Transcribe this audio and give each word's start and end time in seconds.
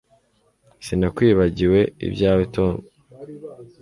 Sinakwibagiwe 0.85 1.79
ibyawe 2.07 2.43
Tom 2.55 2.75